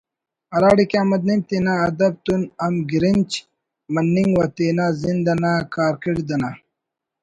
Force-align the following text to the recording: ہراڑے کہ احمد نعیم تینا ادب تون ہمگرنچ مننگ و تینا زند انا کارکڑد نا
ہراڑے 0.53 0.85
کہ 0.89 0.95
احمد 0.99 1.21
نعیم 1.27 1.41
تینا 1.47 1.73
ادب 1.87 2.13
تون 2.25 2.41
ہمگرنچ 2.65 3.29
مننگ 3.93 4.31
و 4.37 4.41
تینا 4.55 4.85
زند 5.01 5.27
انا 5.33 5.53
کارکڑد 5.73 6.29
نا 6.41 6.49